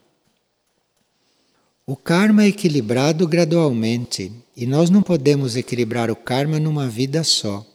[1.86, 7.66] O karma é equilibrado gradualmente e nós não podemos equilibrar o karma numa vida só.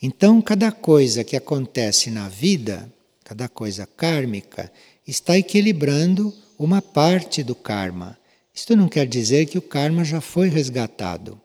[0.00, 2.90] Então, cada coisa que acontece na vida,
[3.24, 4.72] cada coisa kármica,
[5.06, 8.16] está equilibrando uma parte do karma.
[8.54, 11.40] Isto não quer dizer que o karma já foi resgatado.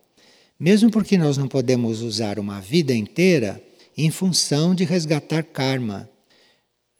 [0.59, 3.61] Mesmo porque nós não podemos usar uma vida inteira
[3.97, 6.09] em função de resgatar karma.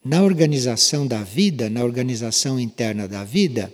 [0.04, 3.72] Na organização da vida, na organização interna da vida,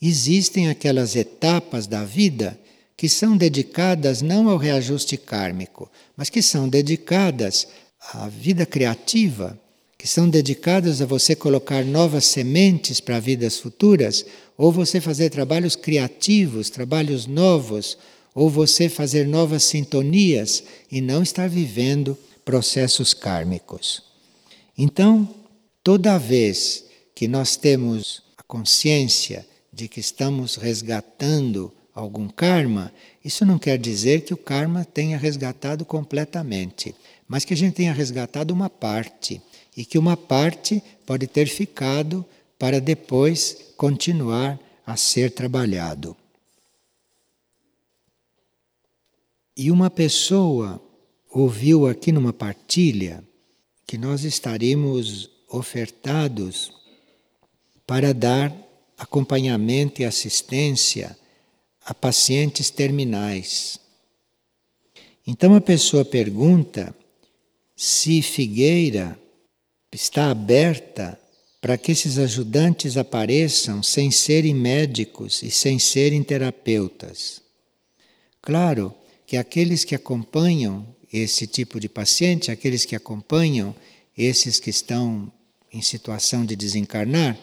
[0.00, 2.58] existem aquelas etapas da vida
[2.96, 7.66] que são dedicadas não ao reajuste kármico, mas que são dedicadas
[8.12, 9.58] à vida criativa,
[9.98, 14.24] que são dedicadas a você colocar novas sementes para vidas futuras,
[14.56, 17.98] ou você fazer trabalhos criativos, trabalhos novos,
[18.34, 24.02] ou você fazer novas sintonias e não estar vivendo processos kármicos.
[24.76, 25.28] Então,
[25.82, 32.92] toda vez que nós temos a consciência de que estamos resgatando algum karma,
[33.24, 36.94] isso não quer dizer que o karma tenha resgatado completamente,
[37.28, 39.40] mas que a gente tenha resgatado uma parte
[39.76, 42.24] e que uma parte pode ter ficado
[42.58, 46.16] para depois continuar a ser trabalhado.
[49.56, 50.80] E uma pessoa
[51.30, 53.22] ouviu aqui numa partilha
[53.86, 56.72] que nós estaremos ofertados
[57.86, 58.54] para dar
[58.96, 61.16] acompanhamento e assistência
[61.84, 63.78] a pacientes terminais.
[65.26, 66.94] Então a pessoa pergunta
[67.76, 69.18] se Figueira
[69.92, 71.18] está aberta
[71.60, 77.42] para que esses ajudantes apareçam sem serem médicos e sem serem terapeutas.
[78.40, 78.94] Claro
[79.32, 83.74] que aqueles que acompanham esse tipo de paciente, aqueles que acompanham
[84.14, 85.32] esses que estão
[85.72, 87.38] em situação de desencarnar,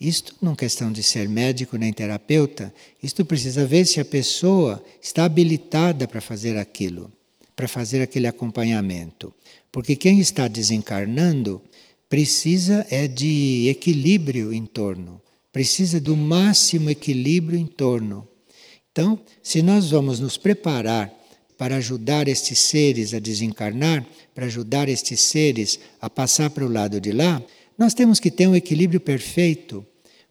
[0.00, 4.80] isto não é questão de ser médico nem terapeuta, isto precisa ver se a pessoa
[5.02, 7.10] está habilitada para fazer aquilo,
[7.56, 9.34] para fazer aquele acompanhamento.
[9.72, 11.60] Porque quem está desencarnando
[12.08, 15.20] precisa é de equilíbrio em torno,
[15.52, 18.28] precisa do máximo equilíbrio em torno.
[18.92, 21.20] Então, se nós vamos nos preparar
[21.56, 27.00] para ajudar estes seres a desencarnar, para ajudar estes seres a passar para o lado
[27.00, 27.42] de lá,
[27.78, 29.84] nós temos que ter um equilíbrio perfeito,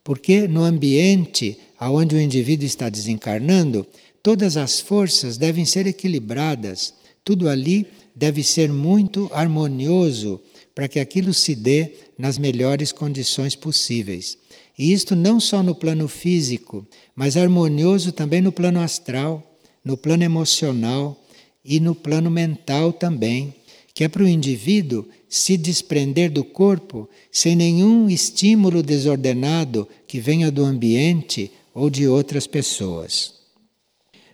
[0.03, 3.85] porque no ambiente onde o indivíduo está desencarnando,
[4.21, 10.41] todas as forças devem ser equilibradas, tudo ali deve ser muito harmonioso
[10.75, 14.37] para que aquilo se dê nas melhores condições possíveis.
[14.77, 19.50] E isto não só no plano físico, mas harmonioso também no plano astral,
[19.83, 21.17] no plano emocional
[21.63, 23.53] e no plano mental também,
[23.93, 30.51] que é para o indivíduo se desprender do corpo sem nenhum estímulo desordenado que venha
[30.51, 33.35] do ambiente ou de outras pessoas.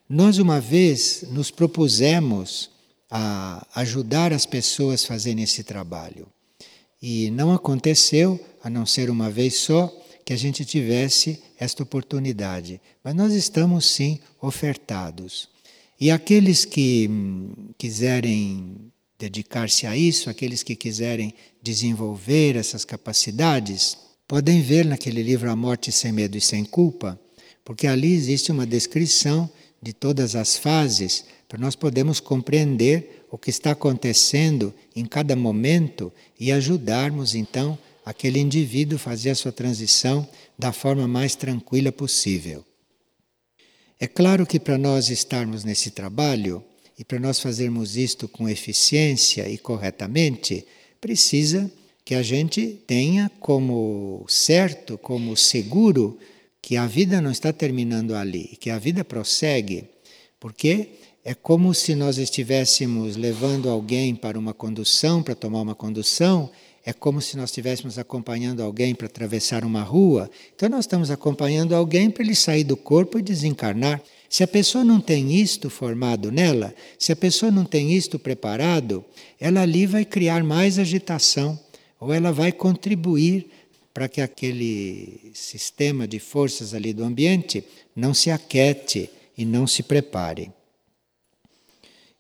[0.10, 2.70] Nós, uma vez, nos propusemos
[3.10, 6.28] a ajudar as pessoas a fazerem esse trabalho.
[7.02, 9.94] E não aconteceu, a não ser uma vez só,
[10.28, 12.82] que a gente tivesse esta oportunidade.
[13.02, 15.48] Mas nós estamos sim ofertados.
[15.98, 24.62] E aqueles que hum, quiserem dedicar-se a isso, aqueles que quiserem desenvolver essas capacidades, podem
[24.62, 27.18] ver naquele livro A Morte Sem Medo e Sem Culpa,
[27.64, 29.50] porque ali existe uma descrição
[29.82, 36.12] de todas as fases para nós podermos compreender o que está acontecendo em cada momento
[36.38, 40.26] e ajudarmos então aquele indivíduo fazer a sua transição
[40.58, 42.64] da forma mais tranquila possível.
[44.00, 46.64] É claro que para nós estarmos nesse trabalho
[46.98, 50.66] e para nós fazermos isto com eficiência e corretamente,
[51.02, 51.70] precisa
[52.06, 56.18] que a gente tenha como certo, como seguro,
[56.62, 59.84] que a vida não está terminando ali, que a vida prossegue,
[60.40, 60.92] porque
[61.26, 66.50] é como se nós estivéssemos levando alguém para uma condução, para tomar uma condução,
[66.88, 70.32] é como se nós estivéssemos acompanhando alguém para atravessar uma rua.
[70.56, 74.02] Então, nós estamos acompanhando alguém para ele sair do corpo e desencarnar.
[74.30, 79.04] Se a pessoa não tem isto formado nela, se a pessoa não tem isto preparado,
[79.38, 81.60] ela ali vai criar mais agitação,
[82.00, 83.50] ou ela vai contribuir
[83.94, 89.84] para que aquele sistema de forças ali do ambiente não se aquete e não se
[89.84, 90.54] prepare.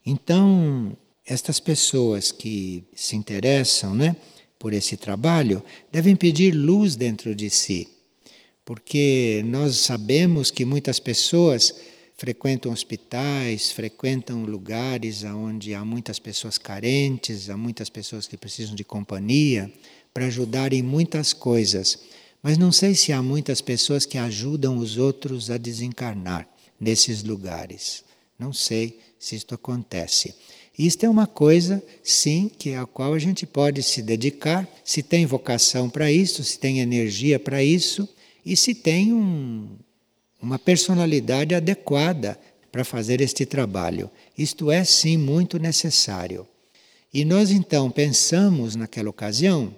[0.06, 0.91] Então,
[1.25, 4.13] estas pessoas que se interessam né,
[4.60, 7.88] por esse trabalho devem pedir luz dentro de si,
[8.65, 11.76] porque nós sabemos que muitas pessoas
[12.17, 18.84] frequentam hospitais, frequentam lugares onde há muitas pessoas carentes, há muitas pessoas que precisam de
[18.84, 19.72] companhia
[20.12, 22.00] para ajudar em muitas coisas.
[22.41, 28.04] Mas não sei se há muitas pessoas que ajudam os outros a desencarnar nesses lugares.
[28.38, 30.34] Não sei se isto acontece.
[30.78, 35.26] Isto é uma coisa, sim, que a qual a gente pode se dedicar, se tem
[35.26, 38.08] vocação para isso, se tem energia para isso
[38.46, 39.68] e se tem um,
[40.40, 42.40] uma personalidade adequada
[42.72, 44.12] para fazer este trabalho.
[44.38, 46.48] Isto é, sim, muito necessário.
[47.12, 49.74] E nós então pensamos naquela ocasião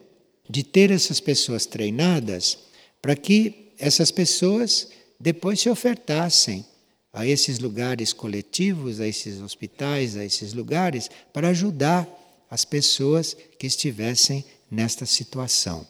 [0.50, 2.58] de ter essas pessoas treinadas
[3.02, 6.66] para que essas pessoas depois se ofertassem
[7.12, 12.07] a esses lugares coletivos, a esses hospitais, a esses lugares, para ajudar
[12.49, 15.86] as pessoas que estivessem nesta situação.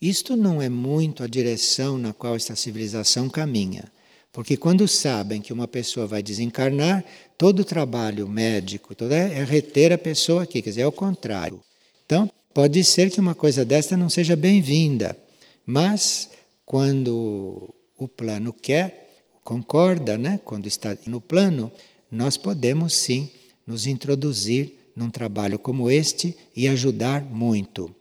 [0.00, 3.90] Isto não é muito a direção na qual esta civilização caminha.
[4.32, 7.04] Porque quando sabem que uma pessoa vai desencarnar,
[7.36, 11.62] todo o trabalho médico todo é, reter a pessoa aqui, quer dizer, é o contrário.
[12.04, 15.16] Então, Pode ser que uma coisa desta não seja bem-vinda,
[15.64, 16.28] mas
[16.66, 19.01] quando o plano quer,
[19.44, 20.40] concorda, né?
[20.44, 21.70] quando está no plano,
[22.10, 23.30] nós podemos sim
[23.66, 27.94] nos introduzir num trabalho como este e ajudar muito.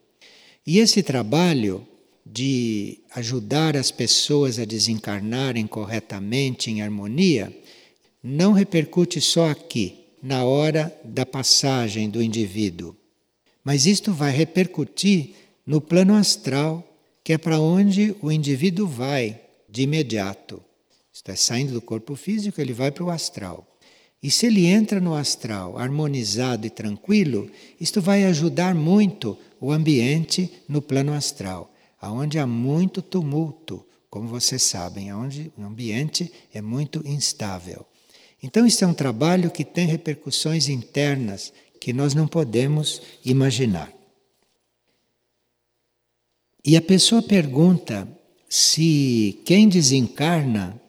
[0.65, 1.87] E esse trabalho
[2.25, 7.55] de ajudar as pessoas a desencarnarem corretamente, em harmonia,
[8.23, 12.95] não repercute só aqui, na hora da passagem do indivíduo,
[13.63, 15.31] mas isto vai repercutir
[15.65, 16.87] no plano astral,
[17.23, 20.61] que é para onde o indivíduo vai de imediato.
[21.13, 23.67] Está saindo do corpo físico, ele vai para o astral.
[24.23, 27.49] E se ele entra no astral harmonizado e tranquilo,
[27.79, 34.61] isto vai ajudar muito o ambiente no plano astral, aonde há muito tumulto, como vocês
[34.63, 37.85] sabem, aonde o ambiente é muito instável.
[38.43, 43.91] Então, isso é um trabalho que tem repercussões internas que nós não podemos imaginar.
[46.63, 48.07] E a pessoa pergunta
[48.49, 50.80] se quem desencarna,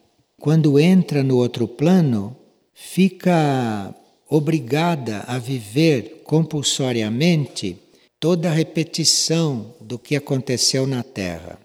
[0.42, 2.36] quando entra no outro plano,
[2.74, 3.94] fica
[4.28, 7.78] obrigada a viver compulsoriamente
[8.18, 11.60] toda a repetição do que aconteceu na Terra.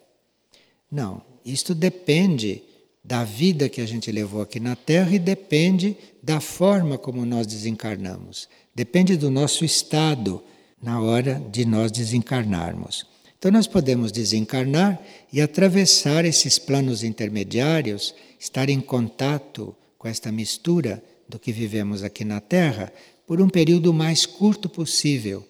[0.92, 2.62] Não, isto depende
[3.04, 7.48] da vida que a gente levou aqui na Terra e depende da forma como nós
[7.48, 8.48] desencarnamos.
[8.76, 10.44] Depende do nosso estado
[10.80, 13.08] na hora de nós desencarnarmos.
[13.40, 15.00] Então, nós podemos desencarnar
[15.32, 22.26] e atravessar esses planos intermediários, estar em contato com esta mistura do que vivemos aqui
[22.26, 22.92] na Terra
[23.28, 25.46] por um período mais curto possível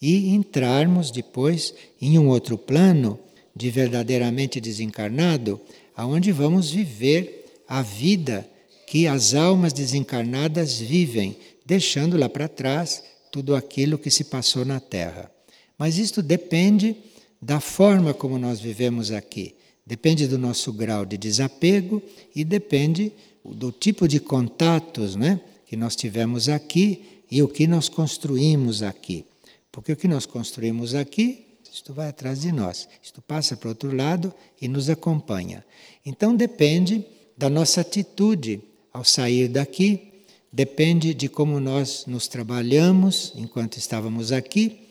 [0.00, 3.18] e entrarmos depois em um outro plano
[3.54, 5.60] de verdadeiramente desencarnado
[5.94, 8.48] aonde vamos viver a vida
[8.86, 11.36] que as almas desencarnadas vivem,
[11.66, 15.30] deixando lá para trás tudo aquilo que se passou na Terra.
[15.76, 16.96] Mas isto depende
[17.40, 19.54] da forma como nós vivemos aqui.
[19.86, 22.02] Depende do nosso grau de desapego
[22.34, 23.12] e depende
[23.44, 29.24] do tipo de contatos né, que nós tivemos aqui e o que nós construímos aqui.
[29.72, 33.70] Porque o que nós construímos aqui isto vai atrás de nós, isto passa para o
[33.70, 35.64] outro lado e nos acompanha.
[36.04, 37.04] Então depende
[37.36, 38.60] da nossa atitude
[38.92, 44.87] ao sair daqui, depende de como nós nos trabalhamos enquanto estávamos aqui,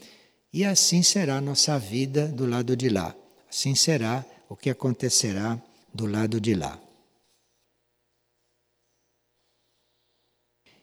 [0.54, 3.16] e assim será a nossa vida do lado de lá.
[3.50, 5.62] Assim será o que acontecerá
[5.94, 6.80] do lado de lá.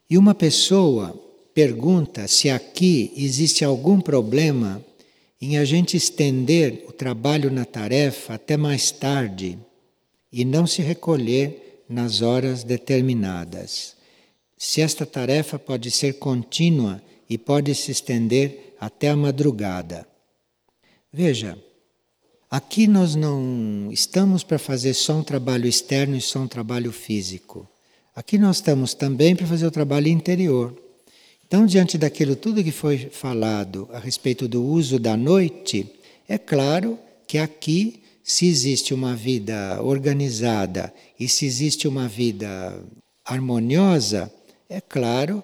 [0.09, 1.19] E uma pessoa
[1.55, 4.85] pergunta se aqui existe algum problema
[5.41, 9.59] em a gente estender o trabalho na tarefa até mais tarde
[10.33, 13.97] e não se recolher nas horas determinadas.
[14.57, 20.07] Se esta tarefa pode ser contínua e pode se estender até a madrugada.
[21.11, 21.59] Veja,
[22.51, 27.67] aqui nós não estamos para fazer só um trabalho externo e só um trabalho físico.
[28.15, 30.79] Aqui nós estamos também para fazer o trabalho interior.
[31.47, 35.91] Então, diante daquilo tudo que foi falado a respeito do uso da noite,
[36.29, 42.79] é claro que aqui, se existe uma vida organizada e se existe uma vida
[43.25, 44.31] harmoniosa,
[44.69, 45.43] é claro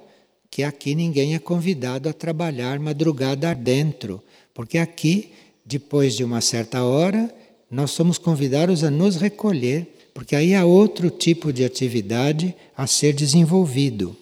[0.51, 4.23] que aqui ninguém é convidado a trabalhar madrugada dentro,
[4.53, 5.31] porque aqui,
[5.65, 7.33] depois de uma certa hora,
[7.71, 13.13] nós somos convidados a nos recolher, porque aí há outro tipo de atividade a ser
[13.13, 14.17] desenvolvido.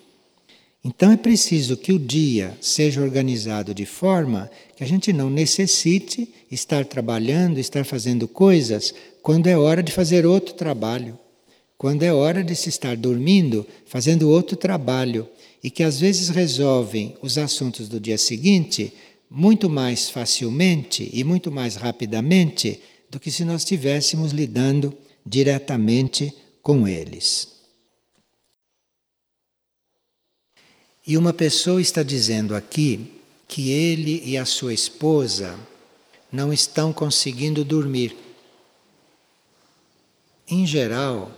[0.85, 6.29] Então é preciso que o dia seja organizado de forma que a gente não necessite
[6.51, 11.18] estar trabalhando, estar fazendo coisas quando é hora de fazer outro trabalho,
[11.76, 15.29] quando é hora de se estar dormindo, fazendo outro trabalho,
[15.63, 18.93] e que às vezes resolvem os assuntos do dia seguinte
[19.31, 22.81] muito mais facilmente e muito mais rapidamente
[23.11, 26.33] do que se nós estivéssemos lidando diretamente
[26.63, 27.59] com eles.
[31.07, 33.13] E uma pessoa está dizendo aqui
[33.47, 35.59] que ele e a sua esposa
[36.31, 38.15] não estão conseguindo dormir.
[40.47, 41.33] Em geral,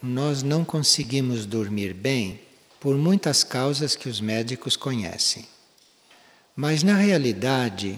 [0.00, 2.40] nós não conseguimos dormir bem
[2.82, 5.46] por muitas causas que os médicos conhecem.
[6.56, 7.96] Mas na realidade,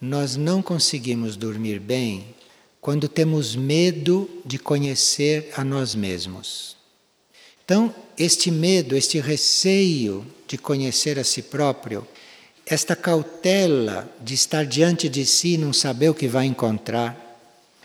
[0.00, 2.32] nós não conseguimos dormir bem
[2.80, 6.76] quando temos medo de conhecer a nós mesmos.
[7.64, 12.06] Então, este medo, este receio de conhecer a si próprio,
[12.64, 17.18] esta cautela de estar diante de si e não saber o que vai encontrar,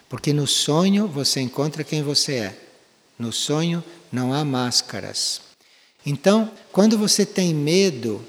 [0.08, 2.58] porque no sonho você encontra quem você é.
[3.18, 5.47] No sonho não há máscaras.
[6.10, 8.24] Então, quando você tem medo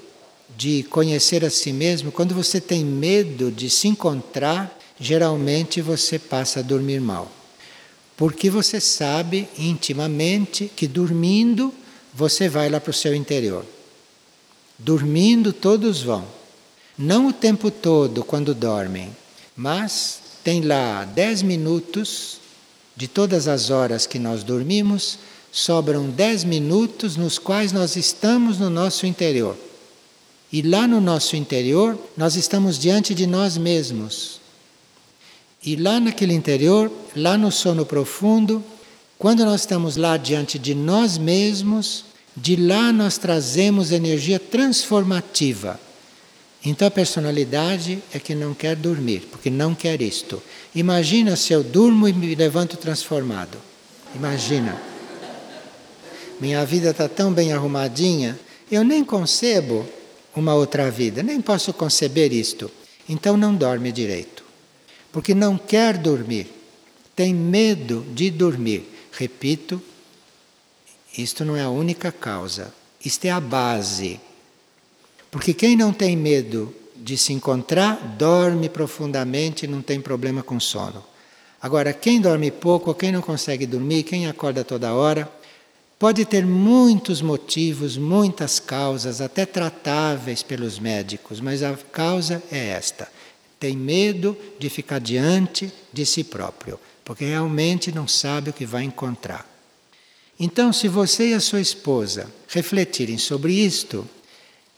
[0.57, 6.59] de conhecer a si mesmo, quando você tem medo de se encontrar, geralmente você passa
[6.59, 7.31] a dormir mal.
[8.17, 11.73] Porque você sabe intimamente que dormindo
[12.13, 13.65] você vai lá para o seu interior.
[14.77, 16.27] Dormindo todos vão.
[16.97, 19.15] Não o tempo todo quando dormem,
[19.55, 22.41] mas tem lá 10 minutos
[22.93, 25.17] de todas as horas que nós dormimos,
[25.51, 29.57] sobram 10 minutos nos quais nós estamos no nosso interior.
[30.51, 34.39] E lá no nosso interior, nós estamos diante de nós mesmos.
[35.63, 38.63] E lá naquele interior, lá no sono profundo,
[39.17, 45.79] quando nós estamos lá diante de nós mesmos, de lá nós trazemos energia transformativa.
[46.65, 50.41] Então a personalidade é que não quer dormir, porque não quer isto.
[50.73, 53.57] Imagina se eu durmo e me levanto transformado.
[54.15, 54.88] Imagina.
[56.39, 58.39] Minha vida está tão bem arrumadinha,
[58.71, 59.85] eu nem concebo
[60.35, 62.71] uma outra vida, nem posso conceber isto.
[63.07, 64.43] Então não dorme direito.
[65.11, 66.47] Porque não quer dormir,
[67.15, 68.87] tem medo de dormir.
[69.11, 69.81] Repito,
[71.17, 72.73] isto não é a única causa,
[73.03, 74.19] isto é a base.
[75.31, 80.59] Porque quem não tem medo de se encontrar, dorme profundamente e não tem problema com
[80.59, 81.03] sono.
[81.61, 85.29] Agora, quem dorme pouco, quem não consegue dormir, quem acorda toda hora,
[85.99, 93.07] pode ter muitos motivos, muitas causas, até tratáveis pelos médicos, mas a causa é esta:
[93.59, 96.79] tem medo de ficar diante de si próprio
[97.09, 99.43] porque realmente não sabe o que vai encontrar.
[100.39, 104.07] Então, se você e a sua esposa refletirem sobre isto,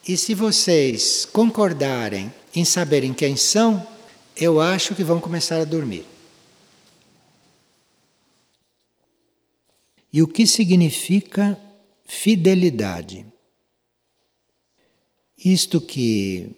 [0.08, 3.86] e se vocês concordarem em saberem quem são,
[4.34, 6.06] eu acho que vão começar a dormir.
[10.14, 11.58] E o que significa
[12.06, 13.26] fidelidade?
[15.38, 16.50] Isto que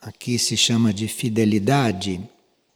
[0.00, 2.20] aqui se chama de fidelidade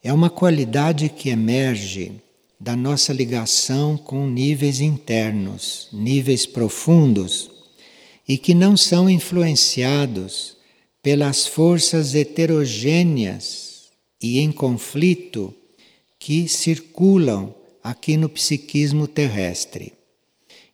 [0.02, 2.12] é uma qualidade que emerge
[2.58, 7.50] da nossa ligação com níveis internos, níveis profundos,
[8.28, 10.56] e que não são influenciados
[11.02, 13.84] pelas forças heterogêneas
[14.20, 15.54] e em conflito
[16.18, 19.99] que circulam aqui no psiquismo terrestre.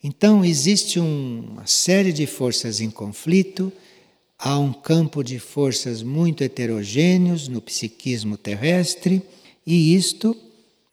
[0.08, 3.72] Então, existe uma série de forças em conflito,
[4.38, 9.20] há um campo de forças muito heterogêneos no psiquismo terrestre,
[9.66, 10.36] e isto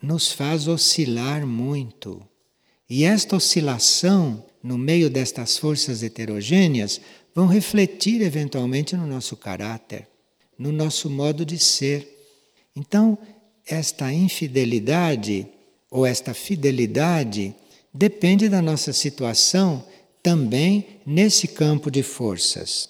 [0.02, 2.28] nos faz oscilar muito.
[2.90, 7.00] E esta oscilação, no meio destas forças heterogêneas,
[7.36, 10.08] vão refletir eventualmente no nosso caráter,
[10.58, 12.32] no nosso modo de ser.
[12.76, 13.16] Então,
[13.64, 15.46] esta infidelidade
[15.92, 17.54] ou esta fidelidade
[17.94, 19.86] depende da nossa situação
[20.22, 22.90] também nesse campo de forças.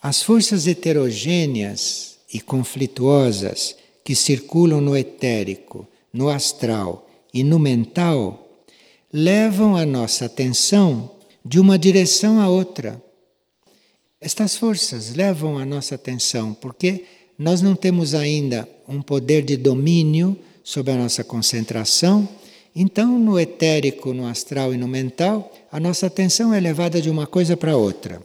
[0.00, 8.62] As forças heterogêneas e conflituosas que circulam no etérico no astral e no mental
[9.12, 11.10] levam a nossa atenção
[11.44, 13.02] de uma direção a outra.
[14.20, 17.04] Estas forças levam a nossa atenção porque
[17.38, 22.26] nós não temos ainda um poder de domínio sobre a nossa concentração.
[22.78, 27.26] Então, no etérico, no astral e no mental, a nossa atenção é levada de uma
[27.26, 28.20] coisa para outra.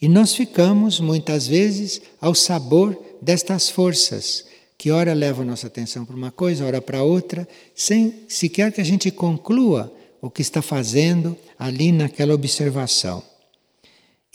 [0.00, 4.46] E nós ficamos, muitas vezes, ao sabor destas forças
[4.78, 8.80] que ora leva a nossa atenção para uma coisa, ora para outra, sem sequer que
[8.80, 9.92] a gente conclua
[10.22, 13.20] o que está fazendo ali naquela observação.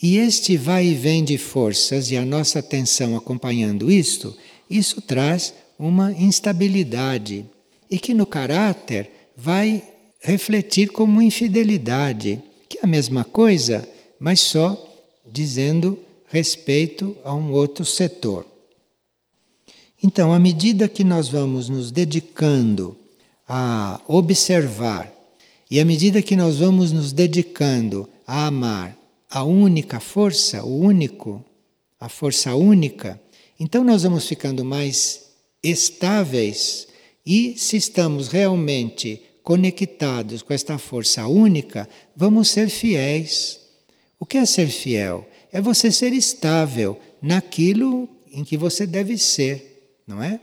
[0.02, 4.36] E este vai e vem de forças e a nossa atenção acompanhando isto,
[4.70, 7.46] isso traz uma instabilidade
[7.90, 9.84] e que no caráter vai
[10.20, 13.88] refletir como infidelidade, que é a mesma coisa,
[14.20, 14.78] mas só
[15.26, 18.46] dizendo respeito a um outro setor.
[20.02, 22.98] Então, à medida que nós vamos nos dedicando
[23.48, 25.12] a observar
[25.70, 28.98] e à medida que nós vamos nos dedicando a amar
[29.30, 31.44] a única força, o único,
[32.00, 33.20] a força única,
[33.60, 35.28] então nós vamos ficando mais
[35.64, 36.88] estáveis
[37.26, 43.60] e se estamos realmente conectados com esta força única, vamos ser fiéis.
[44.20, 45.28] O que é ser fiel?
[45.52, 49.74] É você ser estável naquilo em que você deve ser
[50.08, 50.40] não é?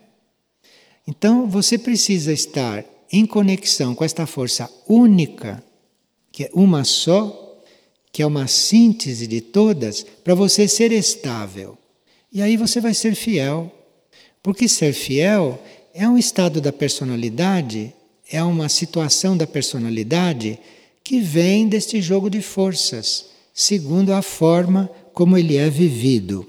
[1.07, 5.63] Então você precisa estar em conexão com esta força única,
[6.31, 7.63] que é uma só,
[8.13, 11.77] que é uma síntese de todas, para você ser estável.
[12.33, 13.73] E aí você vai ser fiel.
[14.43, 15.61] Porque ser fiel
[15.95, 17.93] é um estado da personalidade,
[18.31, 20.59] é uma situação da personalidade
[21.03, 26.49] que vem deste jogo de forças, segundo a forma como ele é vivido.